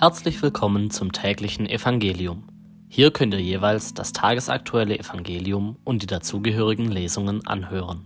Herzlich 0.00 0.40
willkommen 0.42 0.92
zum 0.92 1.10
täglichen 1.10 1.66
Evangelium. 1.66 2.44
Hier 2.88 3.10
könnt 3.10 3.34
ihr 3.34 3.40
jeweils 3.40 3.94
das 3.94 4.12
tagesaktuelle 4.12 4.96
Evangelium 4.96 5.76
und 5.82 6.02
die 6.02 6.06
dazugehörigen 6.06 6.88
Lesungen 6.88 7.44
anhören. 7.48 8.04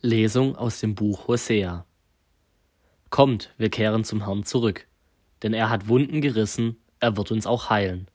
Lesung 0.00 0.56
aus 0.56 0.80
dem 0.80 0.96
Buch 0.96 1.28
Hosea 1.28 1.86
Kommt, 3.08 3.54
wir 3.56 3.70
kehren 3.70 4.02
zum 4.02 4.24
Herrn 4.24 4.42
zurück, 4.42 4.88
denn 5.44 5.54
er 5.54 5.70
hat 5.70 5.86
Wunden 5.86 6.20
gerissen, 6.20 6.76
er 6.98 7.16
wird 7.16 7.30
uns 7.30 7.46
auch 7.46 7.70
heilen. 7.70 8.08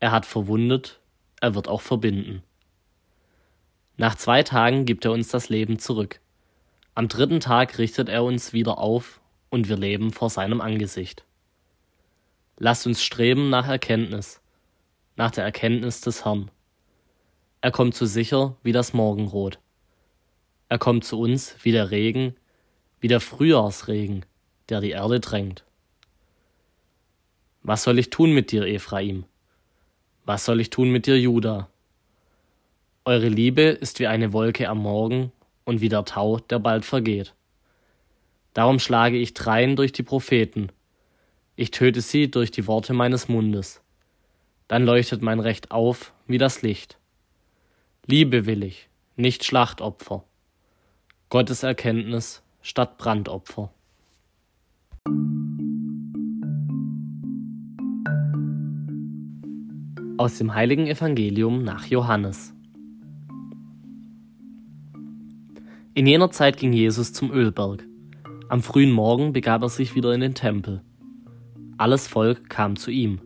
Er 0.00 0.10
hat 0.10 0.26
verwundet, 0.26 0.98
er 1.40 1.54
wird 1.54 1.68
auch 1.68 1.80
verbinden. 1.80 2.42
Nach 4.00 4.14
zwei 4.14 4.44
Tagen 4.44 4.84
gibt 4.84 5.04
er 5.04 5.10
uns 5.10 5.26
das 5.26 5.48
Leben 5.48 5.80
zurück. 5.80 6.20
Am 6.94 7.08
dritten 7.08 7.40
Tag 7.40 7.78
richtet 7.78 8.08
er 8.08 8.22
uns 8.22 8.52
wieder 8.52 8.78
auf 8.78 9.20
und 9.50 9.68
wir 9.68 9.76
leben 9.76 10.12
vor 10.12 10.30
seinem 10.30 10.60
Angesicht. 10.60 11.24
Lasst 12.58 12.86
uns 12.86 13.02
streben 13.02 13.50
nach 13.50 13.66
Erkenntnis, 13.66 14.40
nach 15.16 15.32
der 15.32 15.42
Erkenntnis 15.42 16.00
des 16.00 16.24
Herrn. 16.24 16.48
Er 17.60 17.72
kommt 17.72 17.96
so 17.96 18.06
sicher 18.06 18.56
wie 18.62 18.70
das 18.70 18.92
Morgenrot. 18.92 19.58
Er 20.68 20.78
kommt 20.78 21.02
zu 21.02 21.18
uns 21.18 21.56
wie 21.62 21.72
der 21.72 21.90
Regen, 21.90 22.36
wie 23.00 23.08
der 23.08 23.20
Frühjahrsregen, 23.20 24.24
der 24.68 24.80
die 24.80 24.90
Erde 24.90 25.18
drängt. 25.18 25.64
Was 27.64 27.82
soll 27.82 27.98
ich 27.98 28.10
tun 28.10 28.30
mit 28.30 28.52
dir, 28.52 28.64
Ephraim? 28.64 29.24
Was 30.24 30.44
soll 30.44 30.60
ich 30.60 30.70
tun 30.70 30.90
mit 30.90 31.06
dir, 31.06 31.18
Judah? 31.18 31.68
Eure 33.08 33.28
Liebe 33.28 33.62
ist 33.62 34.00
wie 34.00 34.06
eine 34.06 34.34
Wolke 34.34 34.68
am 34.68 34.82
Morgen 34.82 35.32
und 35.64 35.80
wie 35.80 35.88
der 35.88 36.04
Tau, 36.04 36.40
der 36.40 36.58
bald 36.58 36.84
vergeht. 36.84 37.32
Darum 38.52 38.78
schlage 38.78 39.16
ich 39.16 39.32
dreien 39.32 39.76
durch 39.76 39.92
die 39.92 40.02
Propheten. 40.02 40.68
Ich 41.56 41.70
töte 41.70 42.02
sie 42.02 42.30
durch 42.30 42.50
die 42.50 42.66
Worte 42.66 42.92
meines 42.92 43.26
Mundes. 43.26 43.80
Dann 44.68 44.84
leuchtet 44.84 45.22
mein 45.22 45.40
Recht 45.40 45.70
auf 45.70 46.12
wie 46.26 46.36
das 46.36 46.60
Licht. 46.60 46.98
Liebe 48.04 48.44
will 48.44 48.62
ich, 48.62 48.90
nicht 49.16 49.42
Schlachtopfer. 49.42 50.24
Gottes 51.30 51.62
Erkenntnis 51.62 52.42
statt 52.60 52.98
Brandopfer. 52.98 53.72
Aus 60.18 60.36
dem 60.36 60.52
heiligen 60.52 60.86
Evangelium 60.86 61.64
nach 61.64 61.86
Johannes. 61.86 62.52
In 65.98 66.06
jener 66.06 66.30
Zeit 66.30 66.58
ging 66.58 66.72
Jesus 66.72 67.12
zum 67.12 67.32
Ölberg. 67.32 67.84
Am 68.48 68.62
frühen 68.62 68.92
Morgen 68.92 69.32
begab 69.32 69.62
er 69.62 69.68
sich 69.68 69.96
wieder 69.96 70.12
in 70.12 70.20
den 70.20 70.36
Tempel. 70.36 70.84
Alles 71.76 72.06
Volk 72.06 72.48
kam 72.48 72.76
zu 72.76 72.92
ihm. 72.92 73.20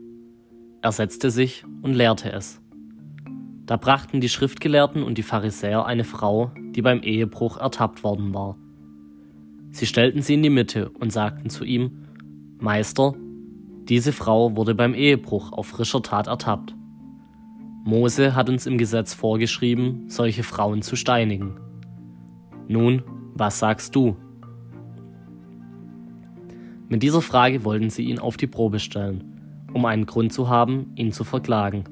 Er 0.81 0.91
setzte 0.91 1.31
sich 1.31 1.65
und 1.83 1.93
lehrte 1.93 2.33
es. 2.33 2.63
Da 3.67 3.77
brachten 3.77 4.23
die 4.23 4.31
Schriftgelehrten 4.31 5.03
und 5.03 5.19
die 5.19 5.23
Pharisäer 5.23 5.85
eine 5.85 6.05
Frau, 6.05 6.51
die 6.75 6.81
beim 6.81 7.03
Ehebruch 7.03 7.59
ertappt 7.59 8.03
worden 8.05 8.33
war. 8.33 8.57
Sie 9.73 9.85
stellten 9.85 10.23
sie 10.23 10.33
in 10.33 10.43
die 10.43 10.49
Mitte 10.49 10.89
und 10.99 11.13
sagten 11.13 11.51
zu 11.51 11.65
ihm, 11.65 12.07
Meister, 12.59 13.15
diese 13.87 14.13
Frau 14.13 14.57
wurde 14.57 14.75
beim 14.75 14.95
Ehebruch 14.95 15.53
auf 15.53 15.67
frischer 15.67 16.03
Tat 16.03 16.27
ertappt. 16.27 16.75
Mose 17.85 18.35
hat 18.35 18.49
uns 18.49 18.65
im 18.65 18.79
Gesetz 18.79 19.13
vorgeschrieben, 19.13 20.09
solche 20.09 20.43
Frauen 20.43 20.81
zu 20.81 20.97
steinigen. 20.97 21.59
Nun, 22.73 23.03
was 23.35 23.59
sagst 23.59 23.95
du? 23.95 24.17
Mit 26.89 27.03
dieser 27.03 27.21
Frage 27.21 27.67
wollten 27.67 27.91
sie 27.91 28.05
ihn 28.05 28.19
auf 28.19 28.39
die 28.39 28.47
Probe 28.47 28.79
stellen, 28.79 29.67
um 29.75 29.85
einen 29.85 30.07
Grund 30.07 30.33
zu 30.33 30.49
haben, 30.49 30.91
ihn 30.95 31.13
zu 31.13 31.23
verklagen. 31.23 31.85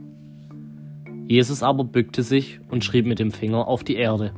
Jesus 1.28 1.62
aber 1.62 1.84
bückte 1.84 2.22
sich 2.22 2.60
und 2.70 2.82
schrieb 2.82 3.04
mit 3.04 3.18
dem 3.18 3.30
Finger 3.30 3.68
auf 3.68 3.84
die 3.84 3.96
Erde. 3.96 4.32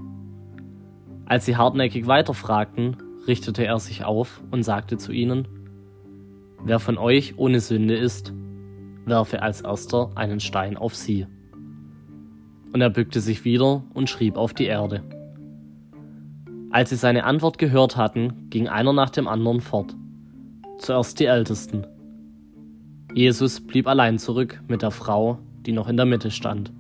Als 1.27 1.47
sie 1.47 1.57
hartnäckig 1.57 2.09
weiterfragten, 2.09 2.97
richtete 3.29 3.65
er 3.65 3.79
sich 3.79 4.05
auf 4.05 4.43
und 4.51 4.65
sagte 4.65 4.97
zu 4.97 5.13
ihnen, 5.13 5.47
Wer 6.65 6.81
von 6.81 6.99
euch 6.99 7.39
ohne 7.39 7.61
Sünde 7.61 7.95
ist, 7.95 8.33
werfe 9.05 9.43
als 9.43 9.61
erster 9.61 10.11
einen 10.17 10.41
Stein 10.41 10.77
auf 10.77 10.97
sie. 10.97 11.29
Und 12.73 12.81
er 12.81 12.91
bückte 12.91 13.21
sich 13.21 13.45
wieder 13.45 13.85
und 13.95 14.11
schrieb 14.11 14.37
auf 14.37 14.55
die 14.55 14.67
Erde. 14.67 15.05
Als 16.73 16.89
sie 16.89 16.97
seine 16.97 17.25
Antwort 17.25 17.59
gehört 17.59 17.99
hatten, 17.99 18.49
ging 18.49 18.67
einer 18.67 18.95
nach 18.95 19.11
dem 19.11 19.29
anderen 19.29 19.61
fort. 19.61 19.95
Zuerst 20.79 21.21
die 21.21 21.27
Ältesten. 21.27 21.87
Jesus 23.15 23.61
blieb 23.61 23.87
allein 23.87 24.19
zurück 24.19 24.63
mit 24.69 24.81
der 24.81 24.91
Frau, 24.91 25.39
die 25.67 25.73
noch 25.73 25.87
in 25.87 25.99
der 25.99 26.07
Mitte 26.07 26.31
stand. 26.31 26.73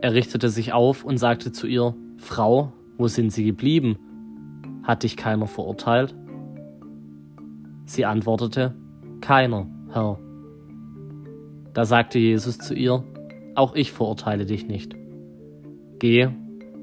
Er 0.00 0.14
richtete 0.14 0.48
sich 0.48 0.72
auf 0.72 1.04
und 1.04 1.16
sagte 1.16 1.52
zu 1.52 1.68
ihr, 1.68 1.94
Frau, 2.16 2.72
wo 2.98 3.06
sind 3.06 3.30
Sie 3.30 3.44
geblieben? 3.44 3.98
Hat 4.82 5.04
dich 5.04 5.16
keiner 5.16 5.46
verurteilt? 5.46 6.14
Sie 7.86 8.04
antwortete, 8.04 8.74
Keiner, 9.20 9.68
Herr. 9.92 10.18
Da 11.72 11.84
sagte 11.84 12.18
Jesus 12.18 12.58
zu 12.58 12.74
ihr, 12.74 13.04
Auch 13.54 13.76
ich 13.76 13.92
verurteile 13.92 14.44
dich 14.44 14.66
nicht. 14.66 14.96
Geh 16.00 16.30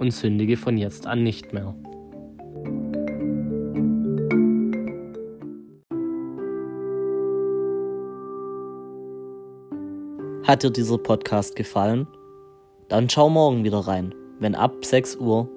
und 0.02 0.12
sündige 0.12 0.58
von 0.58 0.78
jetzt 0.78 1.06
an 1.06 1.24
nicht 1.24 1.54
mehr. 1.54 1.76
Hat 10.44 10.64
dir 10.64 10.72
dieser 10.72 10.98
Podcast 10.98 11.56
gefallen? 11.56 12.08
Dann 12.90 13.10
schau 13.10 13.30
morgen 13.30 13.64
wieder 13.64 13.78
rein, 13.78 14.14
wenn 14.40 14.56
ab 14.56 14.84
6 14.84 15.18
Uhr 15.18 15.48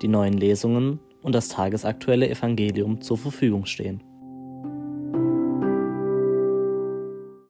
die 0.00 0.08
neuen 0.08 0.32
Lesungen 0.32 0.98
und 1.22 1.34
das 1.34 1.50
tagesaktuelle 1.50 2.28
Evangelium 2.30 3.02
zur 3.02 3.18
Verfügung 3.18 3.66
stehen. 3.66 4.02